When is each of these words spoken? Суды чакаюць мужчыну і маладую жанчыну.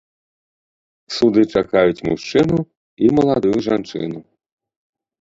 Суды 1.17 1.41
чакаюць 1.59 2.03
мужчыну 2.09 2.59
і 3.05 3.15
маладую 3.21 3.55
жанчыну. 3.71 4.19